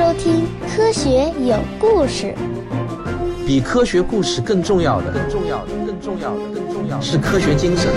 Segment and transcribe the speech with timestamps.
[0.00, 2.34] 收听《科学有故事》。
[3.46, 7.92] 比科学故事更重要的，更重要的，更重要的，更重要的是科学精神。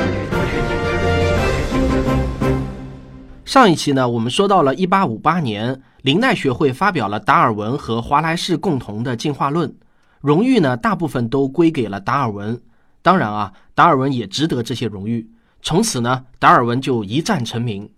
[3.45, 9.73] 上一期呢，我们说到了1858年，林奈学会发表了达尔文和华莱士共同的进化论，
[10.19, 12.61] 荣誉呢大部分都归给了达尔文。
[13.01, 15.25] 当然啊，达尔文也值得这些荣誉。
[15.61, 17.89] 从此呢，达尔文就一战成名。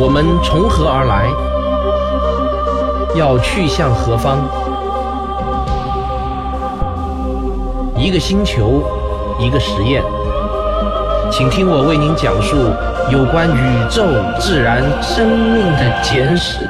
[0.00, 1.47] 我们从何而来？
[3.16, 4.38] 要去向何方？
[7.96, 8.82] 一个星球，
[9.40, 10.02] 一个实验，
[11.32, 12.56] 请听我为您讲述
[13.10, 14.04] 有关宇宙、
[14.38, 16.68] 自然、生命的简史。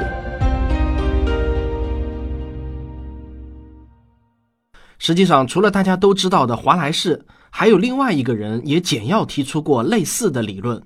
[4.97, 10.81] 实际上，除了大家都知道的华莱士，还有另外一个人也简要提出过类似的理论。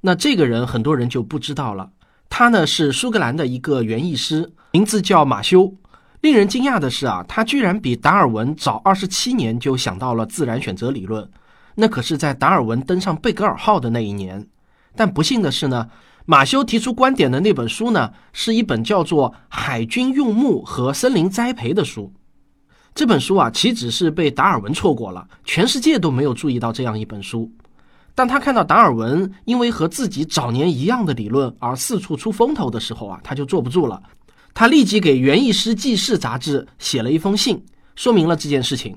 [0.00, 1.90] 那这个人很多人就不知道了。
[2.28, 5.74] 他呢是苏格兰的一个园艺师，名字叫马修。
[6.20, 11.28] 令人惊讶的是啊，他居然比达尔文早二十七年就想到了自然选择理论。
[11.74, 14.46] 那可是在达尔文登上贝格尔号的那一年。
[14.96, 15.90] 但不幸的是呢，
[16.24, 22.12] 马修提出观点的那本书呢，是一本叫做《海军用木和森林栽培》的书。
[22.94, 27.52] 这本书啊，岂止是被达尔文错过了，全世界都没有注意到这样一本书。
[28.14, 34.00] 当他看到达尔文因为和自己早年一样的理论而四处出风头的时候啊，他就坐不住了。
[34.54, 37.60] 他立即给《园艺师记事》杂志写了一封信，
[37.96, 38.96] 说明了这件事情。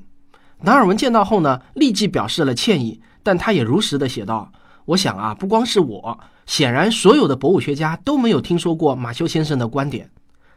[0.63, 4.51] 达尔文见到后呢，立即表示了歉意，但他也如实的写道
[4.85, 10.07] ：“我想啊，不光是我，显然所有的博物学家都没有听说过马修先生的观点。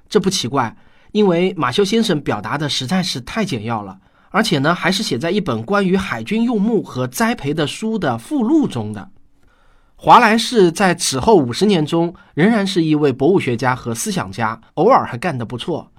[0.07, 0.77] 这不奇怪，
[1.13, 3.99] 因为马修先生表达的实在是太简要了。”
[4.31, 9.11] 而且呢，还是写在一本关于海军用木和栽培的书的附录中的。
[9.97, 15.93] 华莱士在此后五十年中仍然是一位博物学家和思想家，偶尔还干得不错。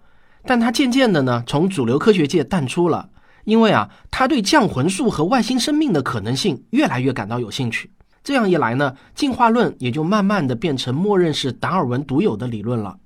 [0.43, 3.09] 但他渐渐的呢，从主流科学界淡出了，
[3.43, 7.91] 因为啊，他对降魂术和外星生命的可能性越来越感到有兴趣。
[8.23, 12.97] 这样一来呢，进化论也就慢慢的变成默认是达尔文独有的理论了。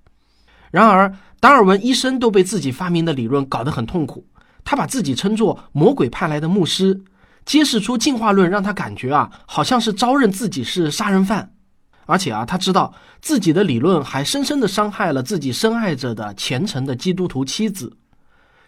[0.72, 4.25] 然而，达尔文一生都被自己发明的理论搞得很痛苦。
[4.66, 7.00] 他把自己称作魔鬼派来的牧师，
[7.46, 11.53] 揭示出进化论让他感觉啊，好像是招认自己是杀人犯，
[12.08, 17.96] 而且啊，他知道自己的理论还深深的伤害了自己深爱着的虔诚的基督徒妻子。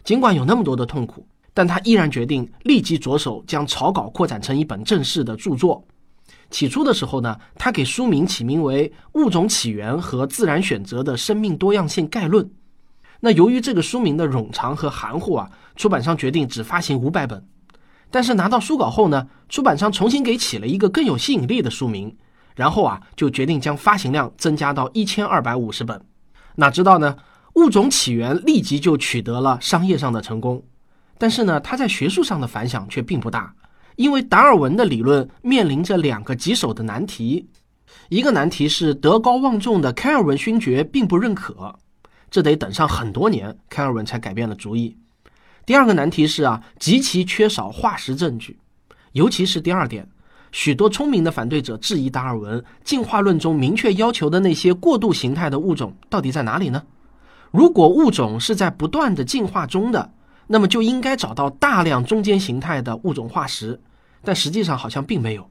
[0.04, 5.84] 尽管有那么多的痛苦，但他依然决定立即着手将草稿扩展成一本正式的著作。
[6.50, 12.46] 起初的时候呢，他给书名起名为《物种起源和自然选择的生命多样性概论》。
[13.20, 17.46] 那由于这个书名的冗长和含糊啊，出版商决定只发行五百本。
[18.10, 22.16] 但是拿到书稿后呢，出版商重新给起了一个更有吸引力的书名，
[22.56, 26.02] 然后啊就决定将发行量增加到一千二百五十本。
[26.56, 27.18] 哪知道呢，
[27.56, 30.64] 物种起源立即就取得了商业上的成功，
[31.18, 33.54] 但是呢，它在学术上的反响却并不大，
[33.96, 37.50] 因为达尔文的理论面临着两个棘手的难题，
[38.10, 41.76] 一个难题是德高望重的开尔文勋爵并不认可。
[42.30, 44.98] 这得等上很多年，开尔文才改变了主意。
[45.66, 48.58] 第二个难题是啊，极其缺少化石证据，
[49.12, 50.08] 尤其是第二点，
[50.52, 56.84] 许多聪明的反对者质疑达尔文进化论中明确要求的那些过渡形态的物种到底在哪里呢？
[57.52, 60.14] 如果物种是在不断的进化中的，
[60.48, 63.80] 那么就应该找到大量中间形态的物种化石，
[64.22, 65.50] 但实际上好像并没有。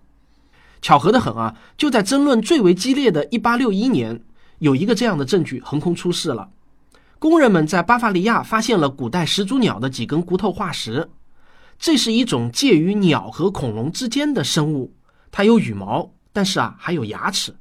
[0.81, 4.19] 巧合的很啊，就在争论最为激烈的一八六一年，
[4.59, 6.49] 有一个这样的证据横空出世了。
[7.19, 11.09] 工人们在巴伐利亚发现了古代始祖鸟的几根骨头化石，
[11.79, 14.93] 这是一种介于鸟和恐龙之间的生物，
[15.33, 17.55] 它有羽毛，但是啊还有牙齿。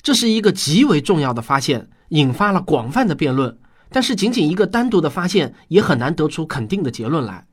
[0.00, 3.58] 这是一个极为重要的发现，引发了广泛的辩论。
[3.90, 7.46] 但是仅仅一个单独的发现也很难得出肯定的结论来。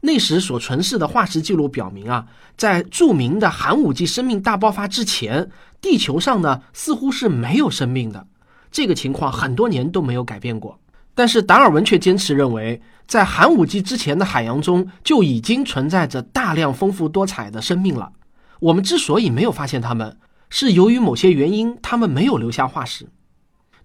[0.00, 2.26] 那时所存世的化石记录表明啊，
[2.56, 5.50] 在著名的寒武纪生命大爆发之前，
[5.80, 8.26] 地球上呢似乎是没有生命的。
[8.70, 10.78] 这个情况很多年都没有改变过。
[11.16, 18.12] 但是达尔文却坚持认为，在寒武纪之前的海洋中就已经存在着大量丰富多彩的生命了。
[18.60, 20.18] 我们之所以没有发现它们，
[20.50, 23.08] 是由于某些原因，它们没有留下化石。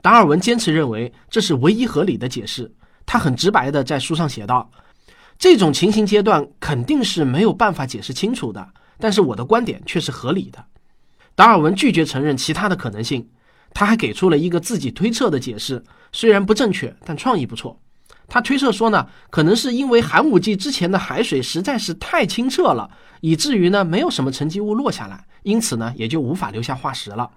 [0.01, 2.74] 达尔文坚持认为这是唯一合理的解释。
[3.06, 4.69] 他很直白地在书上写道
[5.39, 8.68] ：“这种情形阶段肯定是没有办法解释清楚的，
[9.00, 10.66] 但是我的观点却是合理的。”
[11.34, 13.30] 达尔文拒绝承认其他的可能性。
[13.74, 17.80] 他还给出了一个自己推测的解释，虽然不正确，但创意不错。
[18.28, 22.90] 他推测说呢，可能是因为寒武纪之前的海水实在是太清澈了，
[23.20, 27.30] 以至于呢没有什么沉积物落下来，因此呢也就无法留下化石了。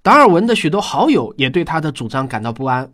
[0.00, 2.90] 达尔文的许多好友也对他的主张感到不安，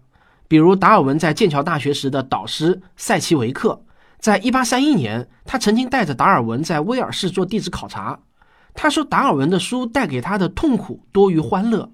[0.48, 3.80] 比如达尔文在剑桥大学时的导师塞奇维克，
[4.18, 8.18] 在一八三一年，他曾经带着达尔文在威尔士做地质考察。
[8.74, 11.90] 他说，达尔文的书带给他的痛苦多于欢乐。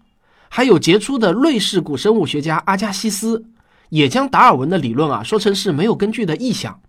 [0.56, 3.44] 还有杰出的瑞士古生物学家阿加西斯，
[3.90, 6.80] 也将达尔文的理论啊说成是没有根据的臆想，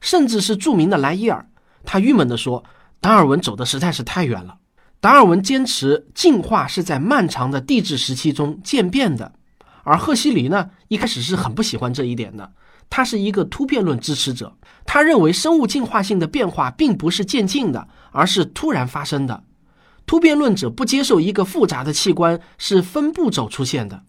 [0.00, 1.46] 甚至是著名的莱伊尔，
[1.84, 2.64] 他郁闷地说，
[2.98, 4.56] 达尔文走的实在是太远了。
[5.02, 9.32] 达尔文坚持进化是在漫长的地质时期中渐变的，
[9.84, 12.50] 而赫胥黎呢，一开始是很不喜欢这一点的。
[12.88, 14.56] 他是一个突变论支持者，
[14.86, 19.44] 他认为生物进化性的变化并不是渐进的，而是突然发生的。
[20.10, 24.02] 突变论者不接受一个复杂的器官是分步骤出现的，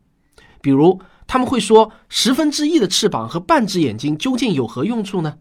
[0.60, 5.36] 比如他们会说十分之一的翅膀和半只眼睛究竟有何用处呢？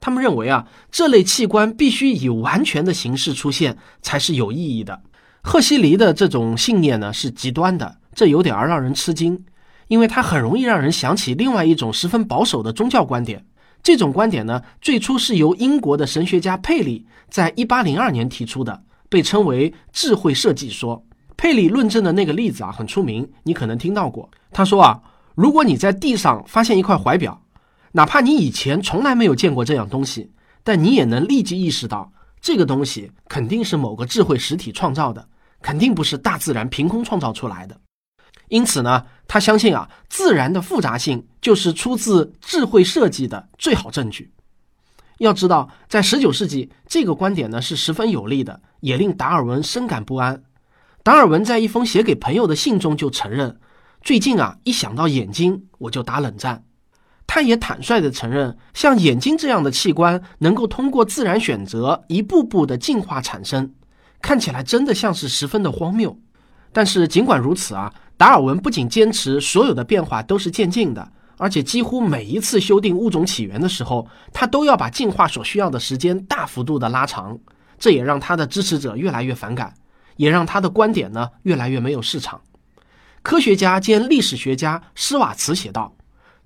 [0.00, 5.02] 他们认为啊，这类器官必须以完全的形式出现才是有意义的。
[5.42, 9.44] 赫西黎的这种信念呢是极端的，这有点儿让人吃惊，
[9.88, 13.44] 因为它很容易让人想起另外一种十分保守的宗教观点。
[13.82, 21.04] 这种观点呢，最初是由英国的神学家佩里在一八零二年提出的，被称为智慧设计说。
[21.36, 24.28] 佩里论证的那个例子啊很出名，你可能听到过。
[24.50, 25.00] 他说啊，
[25.34, 27.40] 如果你在地上发现一块怀表。
[27.92, 30.30] 哪怕你以前从来没有见过这样东西，
[30.62, 35.26] 但你也能立即意识到，这个东西肯定是某个智慧实体创造的，
[35.62, 37.80] 肯定不是大自然凭空创造出来的。
[38.48, 44.30] 因此呢，他相信啊，自然的复杂性就是出自智慧设计的最好证据。
[45.18, 50.42] 要知道，在十九世纪，这个观点呢是十分有利的，也令达尔文深感不安。
[51.02, 53.58] 达尔文在一封写给朋友的信中就承认，
[54.02, 56.64] 最近啊，一想到眼睛我就打冷战。
[57.26, 63.74] 他也坦率地承认，像眼睛这样的器官能够通过自然选择一步步的进化产生，
[64.22, 66.18] 看起来真的像是十分的荒谬。
[66.72, 77.38] 但是尽管如此啊，达尔文不仅坚持所有的变化都是渐进的，而且几乎每一次修订物种起源的时候，他都要把进化所需要的时间大幅度的拉长。
[77.78, 79.72] 这也让他的支持者越来越反感，
[80.16, 82.40] 也让他的观点呢越来越没有市场。
[83.22, 85.94] 科学家兼历史学家施瓦茨写道：“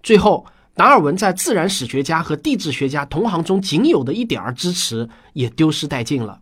[0.03, 6.41] 最后。”达尔文在自然史学家和地质学家同行中仅有的一点儿支持也丢失殆尽了。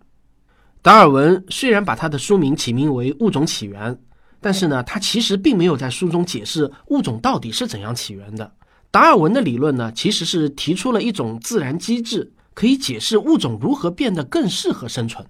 [0.82, 3.92] 达尔文虽然把他的书名起名为《物种起源》，
[4.40, 8.52] 但是呢，他其实并没有在书中解释物种到底是怎样起源的。
[8.90, 15.26] 达尔文的理论呢，其实是提出了一种自然机制，可以解释物种如何变得更适合生存，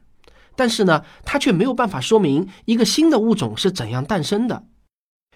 [0.56, 4.64] 但是呢，他却没有办法说明一个新的物种是怎样诞生的。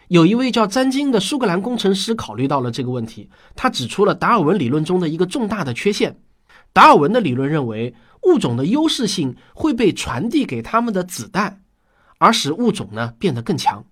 [0.09, 6.21] 有一位叫詹金的苏格兰工程师考虑到了这个问题，他指出了达尔文理论中的一个重大的缺陷。
[6.73, 11.61] 达尔文的理论认为，物种的优势性会被传递给他们的子代，
[12.19, 13.84] 而使物种呢变得更强。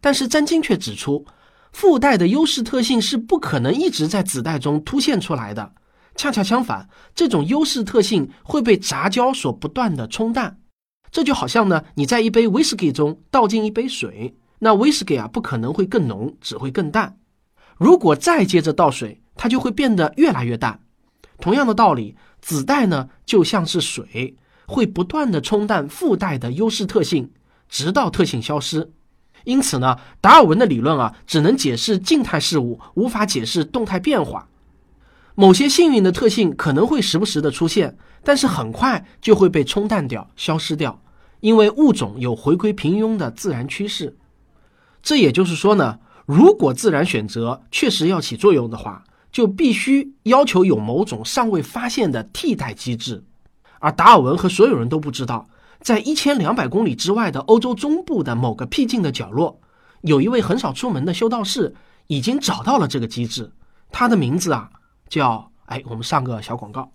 [0.00, 1.26] 但是詹金却指出，
[1.72, 5.72] 附带的优势特性是不可能一直在子代中凸现出来的。
[6.16, 10.58] 恰恰相反，这种优势特性会被杂交所不断的冲淡。
[11.10, 14.34] 这就好像呢，你在一杯威士忌中倒进一杯水。
[14.58, 17.16] 那威士忌啊，不可能会更浓，只会更淡。
[17.76, 20.80] 如果再接着倒水，它就会变得越来越淡。
[21.38, 24.36] 同样的道理，子代呢就像是水，
[24.66, 27.30] 会不断的冲淡附带的优势特性，
[27.70, 28.90] 直到特性消失。
[29.44, 34.48] 因此呢，达尔文的理论啊，只能解释静态事物，无法解释动态变化。
[35.34, 41.00] 某些幸运的特性可能会时不时的出现，但是很快就会被冲淡掉、消失掉，
[41.40, 44.18] 因为物种有回归平庸的自然趋势。
[45.02, 49.02] 这也就是说呢，如果自然选择确实要起作用的话，
[49.32, 53.24] 就必须要求有某种尚未发现的替代机制。
[53.78, 55.48] 而达尔文和所有人都不知道，
[55.82, 59.58] 在一千两百公里之外的欧洲中部的某个僻静的角落，
[60.02, 61.74] 有一位很少出门的修道士
[62.06, 63.50] 已经找到了这个机制。
[63.90, 64.68] 他的名字啊，
[65.08, 65.50] 叫……
[65.66, 66.90] 哎，我们上个小广告。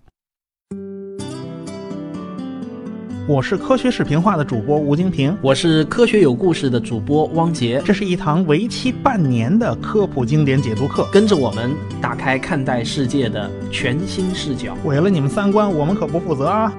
[3.26, 7.82] 我是科学视频化的主播吴京平，我是科学有故事的主播汪杰。
[7.84, 14.76] 这是一堂为期半年的科普经典解读课，跟着我们打开看待世界的全新视角。
[14.76, 16.72] 毁了你们三观，我们可不负责啊！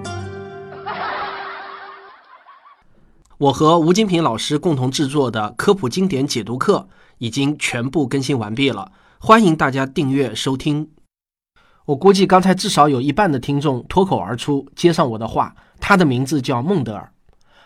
[3.39, 6.89] 我和吴金平老师共同制作的科普经典解读课
[7.19, 10.89] 已经全部更新完毕了，欢迎大家订阅收听。
[11.85, 15.55] 我估计刚才至少有一半的听众脱口而出接上我的话。
[15.79, 17.13] 他的名字叫孟德尔。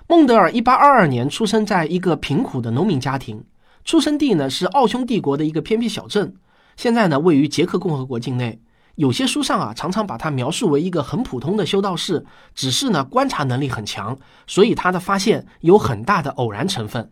[0.09, 3.41] 孟德尔一八二二年出生在一个贫苦的农民家庭，
[3.85, 6.35] 出生地呢是奥匈帝国的一个偏僻小镇，
[6.75, 8.61] 现在呢位于捷克共和国境内。
[9.01, 14.15] 有些书上啊常常把他描述为一个很普通的修道士，只是呢观察能力很强，
[14.45, 17.09] 所以他的发现有很大的偶然成分。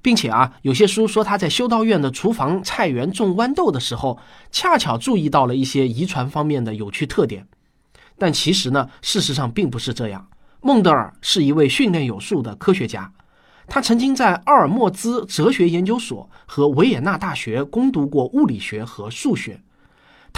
[0.00, 4.18] 并且啊，有些书说他在修道院的厨房菜园种豌豆的时候，
[4.50, 7.46] 恰巧注意到了一些遗传方面的有趣特点。
[8.16, 10.26] 但其实呢，事实上并不是这样。
[10.62, 13.12] 孟德尔是一位训练有素的科学家，
[13.66, 19.60] 他曾经在奥尔默兹哲学研究所和维也纳大学攻读过物理学和数学。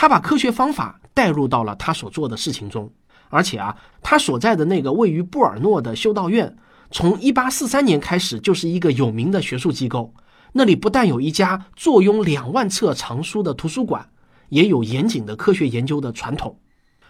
[0.03, 2.91] 他把科学方法带入到了他所做的事情中，
[3.29, 6.57] 而且啊，他所在的那个位于布尔诺的修道院。
[6.91, 10.13] 从一八四三年开始，就是一个有名的学术机构。
[10.55, 14.09] 那里不但有一家坐拥两万册藏书的图书馆，
[14.49, 16.59] 也有严谨的科学研究的传统。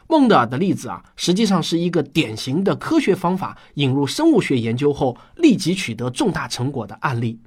[0.07, 7.41] 孟德尔的例子啊，实际上是一个典型的科学方法引入生物学研究后立即取得重大成果的案例。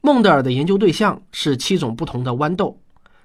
[0.00, 2.78] 孟德尔的研究对象是七种不同的豌豆。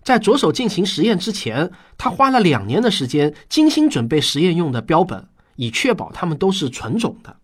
[0.07, 7.35] 在着手进行实验之前，他花了两年的时间精心准备实验用的标本，以确保它们都是纯种的。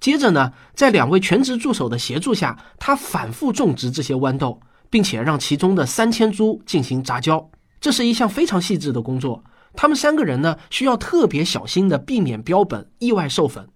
[0.00, 7.48] 接着呢，在两位全职助手的协助下，他反复种植这些豌豆，并且让其中的三千株进行杂交。
[7.80, 9.42] 这是一项非常细致的工作。
[9.74, 13.66] 他们三个人呢，需要特别小心的避免标本意外授粉，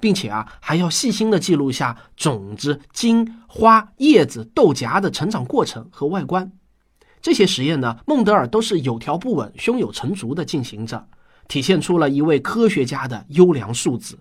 [0.00, 6.50] 并且啊，还要细心的记录下种子、茎、花、叶子、豆荚的成长过程和外观。
[7.22, 11.06] 这些实验呢，孟德尔都是有条不紊、胸有成竹的进行着，
[11.48, 14.16] 体现出了一位科学家的优良素质。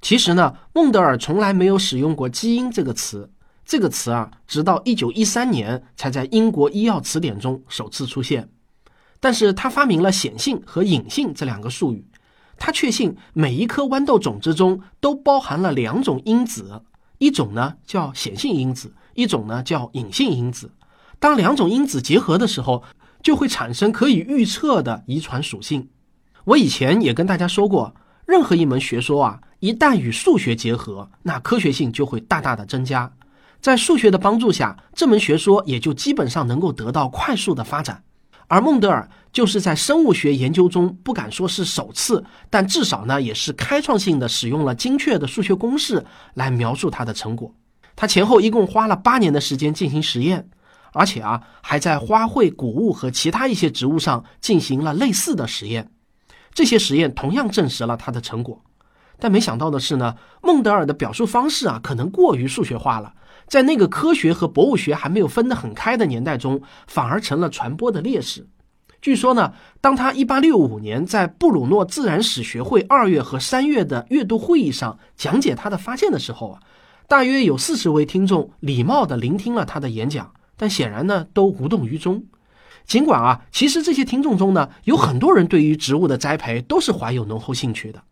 [0.00, 3.30] 其实呢，孟德尔从来没有使用过“基因”这个词。
[3.64, 8.50] 这个词啊，直到一九一三年才在英国医药词典中首次出现。
[9.18, 12.06] 但是他发明了显性和隐性这两个术语。
[12.58, 16.82] 他确信每一颗豌豆种子中都包含了两种因子，
[17.18, 20.70] 一种呢叫显性因子，一种呢叫隐性因子。
[21.18, 22.84] 当两种因子结合的时候，
[23.22, 25.88] 就会产生可以预测的遗传属性。
[26.44, 27.94] 我以前也跟大家说过，
[28.26, 29.40] 任何一门学说啊。
[29.60, 33.10] 一旦与数学结合，那科学性就会大大的增加。
[33.62, 38.02] 在数学的帮助下，这门学说也就基本上能够得到快速的发展。
[38.46, 46.04] 而孟德尔就是在生物学研究中，不敢说是首次，但至少呢也是开创性的使用了精确的数学公式
[46.34, 47.54] 来描述他的成果。
[47.96, 50.46] 他前后一共花了八年的时间进行实验，
[50.94, 55.90] 而且啊还在花卉、谷物和其他一些植物上进行了类似的实验。
[56.54, 58.62] 这些实验同样证实了他的成果。
[59.18, 63.12] 但没想到的是呢，孟德尔的表述方式啊，可能过于数学化了，
[63.46, 68.46] 在那个科学和博物学还没有分得很开的年代中，反而成了传播的劣势。
[69.00, 76.60] 据说呢，当他1865年在布鲁诺自然史学会二月和三月的阅读会议上讲解他的发现的时候啊，
[77.06, 82.24] 大约有四十位听众礼貌地聆听了他的演讲，但显然呢都无动于衷。
[82.86, 88.02] 尽管啊，其实这些听众中呢，有很多人对于植物的栽培都是怀有浓厚兴趣的。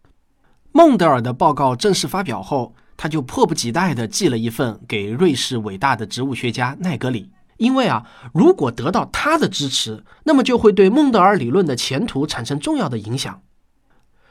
[0.73, 13.43] 孟德尔的报告正式发表后，他就迫不及待地寄了一份给瑞士伟大的植物学家奈格里，因为啊，如果得到他的支持，那么就会对孟德尔理论的前途产生重要的影响。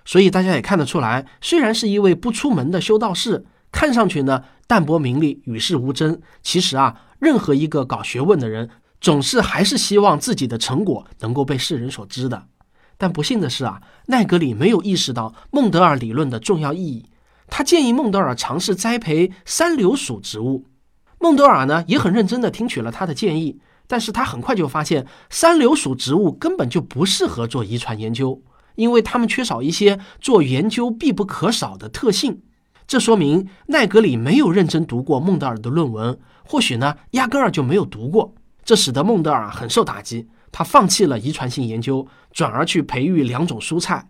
[0.03, 8.68] 所以大家也看得出来，虽然是一位不出门的修道士，看上去呢淡泊名利、与世无争，其实啊，任何一个搞学问的人，
[9.00, 12.48] 总是还是希望自己的成果能够被世人所知的。
[12.98, 17.06] 但不幸的是啊，奈格里没有意识到孟德尔理论的重要意义。
[17.48, 20.66] 他建议孟德尔尝试栽培三流属植物。
[21.20, 28.42] 孟德尔呢也很认真地听取了他的建议，但是他很快就发现三流属植物根本就不适合做遗传研究，
[28.74, 32.42] 因为它们缺少一些做研究必不可少的特性。
[32.88, 38.33] 这说明奈格里没有认真读过孟德尔的论文，或许呢压根儿就没有读过。
[38.63, 40.27] 这使得孟德尔很受打击。
[40.51, 44.10] 他放弃了遗传性研究，转而去培育两种蔬菜。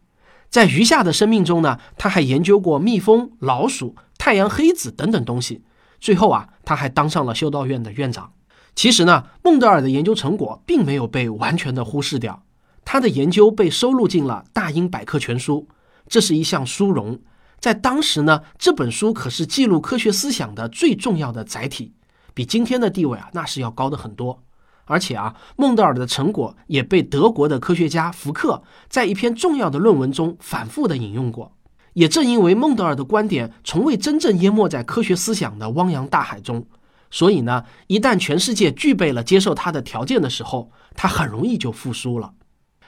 [0.50, 5.64] 在余下的生命中呢，他还研究过蜜蜂、老鼠、太阳黑子等等东西。
[6.00, 8.34] 最后啊，他还当上了修道院的院长。
[8.76, 12.44] 其实呢，孟德尔的研究成果并没有被完全的忽视掉，
[12.84, 15.68] 他的研究被收录进了《大英百科全书》，
[16.08, 17.20] 这是一项殊荣。
[17.60, 21.94] 在当时呢，这本书可是记录科学思想的最重要的载体，
[22.34, 24.44] 比今天的地位啊，那是要高的很多。
[24.86, 31.54] 而且啊，孟德尔的成果也被德国的科学家福克在一篇重要的论文中反复的引用过。
[31.94, 36.66] 也正因为孟德尔的观点从未真正淹没在科学思想的汪洋大海中，
[37.10, 42.34] 所以呢，一旦全世界具备了接受他的条件的时候，他很容易就复苏了。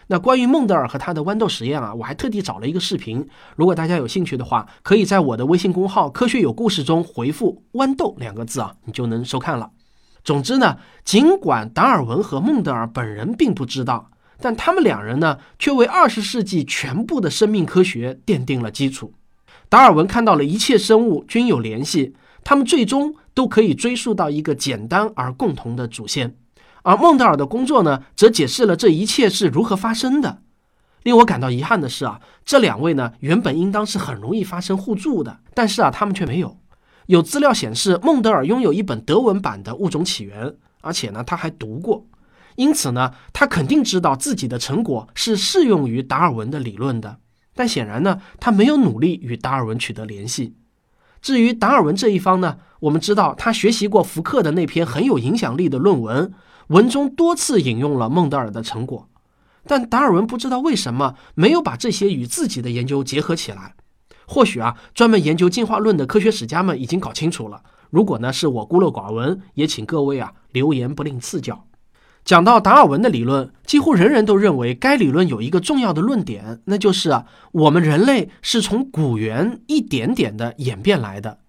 [0.07, 9.71] 那关于孟德尔和他的豌豆实验啊，我还特地找了一个视频，如果大家有兴趣的话，可以在我的微信公号“科学有故事”中回复“豌豆”两个字啊，你就能收看了。
[10.23, 19.13] 总之呢，尽管达尔文和孟德尔本人并不知道，但他们两人呢，却为二十世纪全部的生命科学奠定了基础。
[19.69, 26.35] 达尔文看到了一切生物均有联系，他们最终都可以追溯到一个简单而共同的祖先。
[26.83, 30.43] 而孟德尔的工作呢，则解释了这一切是如何发生的。
[31.03, 36.57] 令我感到遗憾的是啊，这两位呢，原本应当是很容易发生互助的，但是啊，他们却没有。
[37.07, 40.47] 有资料显示，孟德尔拥有一本德文版的《物种起源》，
[40.79, 42.05] 而且呢，他还读过，
[42.55, 47.17] 因此呢，他肯定知道自己的成果是适用于达尔文的理论的。
[47.53, 50.55] 但显然呢，他没有努力与达尔文取得联系。
[51.21, 56.31] 至于达尔文这一方呢，我们知道他学习过福克的那篇很有影响力的论文，
[56.67, 59.09] 文中多次引用了孟德尔的成果，
[59.67, 63.75] 但达尔文不知道为什么没有把这些与自己的研究结合起来。
[64.25, 67.61] 或许啊，专门研究进化论的科学史家们已经搞清楚了。
[67.89, 71.67] 如果呢是我孤陋寡闻，也请各位啊留言不吝赐教。
[72.23, 81.39] 讲到达尔文的理论，几乎人人都认为该理论有一个重要的论点，那就是啊，我们人类是从古猿一点点的演变来的。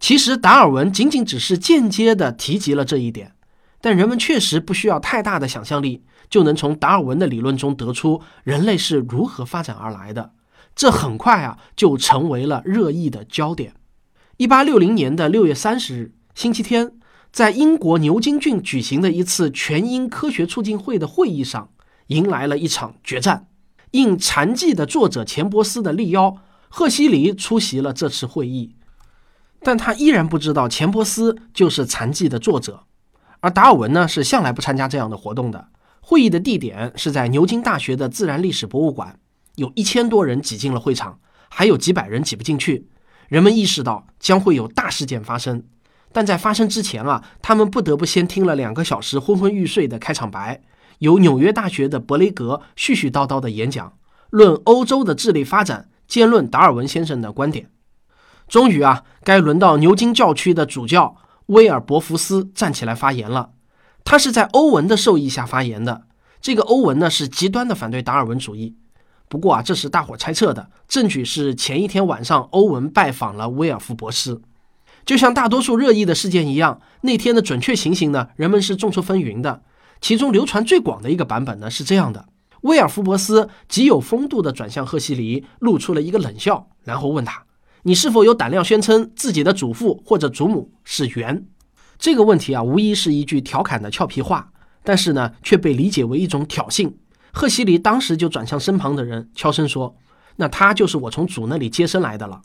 [0.00, 3.34] 其实达尔文仅仅只是间接的提及了这一点，
[3.80, 10.32] 但人们确实不需要太大的想象力，就能从达尔文的理论中得出人类是如何发展而来的。
[10.74, 13.74] 这很快啊，就成为了热议的焦点。
[14.36, 16.92] 一八六零年的六月三十日，星期天，
[17.32, 21.70] 在英国牛津郡举行的一次全英科学促进会的会议上，
[22.08, 23.48] 迎来了一场决战。
[23.92, 26.36] 应《残记》的作者钱伯斯的力邀，
[26.68, 28.76] 赫西黎出席了这次会议，
[29.60, 32.84] 但他依然不知道钱伯斯就是《残记》的作者。
[33.40, 35.68] 而达尔文呢，是向来不参加这样的活动的。
[36.00, 39.18] 会议的地点是在牛津大学的自然历史博物馆。
[39.56, 41.18] 有一千多人挤进了会场，
[41.48, 42.88] 还有几百人挤不进去。
[43.28, 45.64] 人们意识到将会有大事件发生，
[46.12, 50.62] 但在发生之前啊，他们不得不先听了两个小时昏昏欲睡的开场白，
[51.00, 53.92] 由纽约大学的伯雷格絮絮叨叨的演讲，
[54.30, 57.70] 论欧洲的智力发展，兼论达尔文先生的观点。
[58.46, 61.16] 终于啊，该轮到牛津教区的主教
[61.48, 63.50] 威尔伯福斯站起来发言了。
[64.04, 66.04] 他是在欧文的授意下发言的。
[66.40, 68.76] 这个欧文呢，是极端的反对达尔文主义。
[69.28, 70.70] 不过啊，这是大伙猜测的。
[70.86, 74.40] 证据是前一天晚上，欧文拜访了威尔福博斯。
[75.04, 79.62] 就像大多数热议的事件一样，那天的准确情形呢，人们是众说纷纭的。
[80.00, 82.26] 其中流传最广的一个版本呢是这样的：
[82.62, 87.44] 威尔福博斯极有风度地转向赫西黎，露出了一个冷笑，然后问他
[87.88, 91.46] ：“你是否有胆量宣称自己的祖父或者祖母是猿？”
[91.98, 94.50] 这个问题啊，无疑是一句调侃的俏皮话，
[94.84, 96.92] 但是呢，却被理解为一种挑衅。
[97.32, 99.96] 赫西黎当时就转向身旁的人，悄声说
[100.36, 102.42] ：“那他就是我从主那里接生来的了。”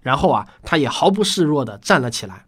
[0.00, 2.46] 然后啊，他也毫不示弱地站了起来。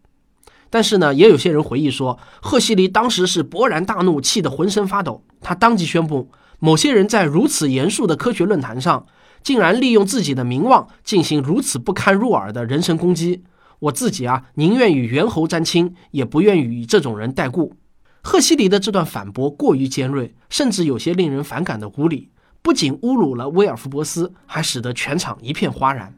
[0.70, 5.22] 但是呢，也有些人回忆说，赫西黎当时是勃然大怒，气得浑身发抖。
[5.42, 9.04] 他当即宣布，某些人在如此严肃的科学论坛上，
[9.42, 13.44] 竟然利用自己的名望进行如此不堪入耳的人身攻击。
[13.80, 17.74] 我自己啊，宁愿与猿猴沾亲，也不愿与这种人待故。
[18.22, 22.30] 赫西黎的这段反驳过于尖锐，甚至有些令人反感的无理，
[22.62, 26.14] 不仅侮辱了威尔夫伯斯，还使得全场一片哗然。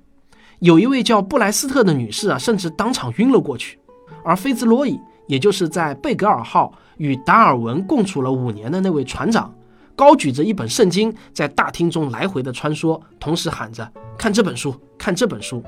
[0.59, 3.79] 有一位叫布莱斯特的女士啊，甚至当场晕了过去。
[4.23, 9.55] 而菲兹罗伊，也就是在贝格尔号与达尔文共处了五年的那位船长，
[9.97, 15.63] 高举着一本圣经，在大厅中来回的穿梭，同时喊着：“看这本书，看这本书。”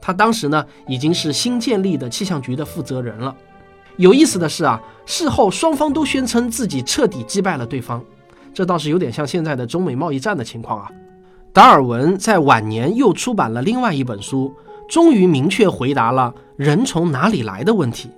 [0.00, 3.34] 他当时呢，已经是新建立的气象局的负责人了。
[3.96, 8.02] 有意思的是啊，事后双方都宣称自己彻底击败了对方，
[8.54, 10.90] 这倒是有点像现在的中美贸易战的情况啊。
[11.52, 14.54] 达尔文在晚年又出版了另外一本书，
[14.88, 18.10] 终于明确回答了人从哪里来的问题，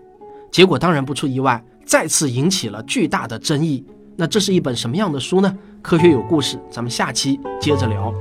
[0.50, 3.84] 结果当然不出意外，再次引起了巨大的争议。
[4.20, 5.57] 那这是一本什么样的书呢？
[5.81, 8.12] 科学有故事，咱们下期接着聊。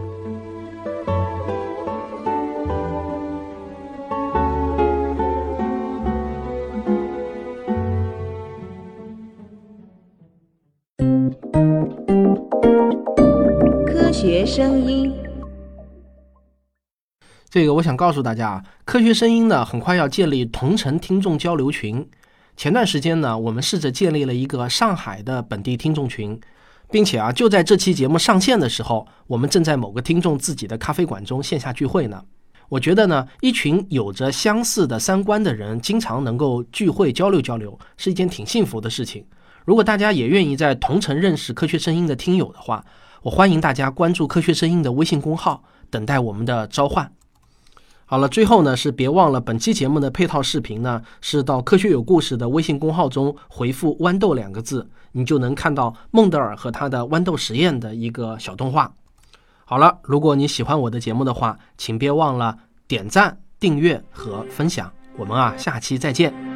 [13.88, 15.12] 科学声音，
[17.50, 22.08] 这个我想告诉大家啊，科学声音呢很快要建立同城听众交流群。
[22.58, 26.42] 前段时间呢，我们试着建立了一个上海的本地听众群，
[26.90, 32.20] 并且啊，就在这期节目上线的时候，我们正在某个听众自己的咖啡馆中线下聚会呢。
[32.70, 39.24] 我觉得呢，一群有着相似的三观的人，经常能够聚会交流交流，是一件挺幸福的事情。
[39.64, 42.84] 如果大家也愿意在同城认识科学声音的听友的话，
[43.22, 47.12] 我欢迎大家关注科学声音的微信公号，等待我们的召唤。
[48.10, 58.94] 好了，最后呢是别忘了本期节目的配套视频呢，是到科学有故事的微信公号中回复“豌豆”两个字，你就能看到孟德尔和他的豌豆实验的一个小动画。
[59.66, 64.90] 好了，如果你喜欢我的节目的话，请别忘了点赞、订阅和分享。
[65.18, 66.47] 我们啊，下期再见。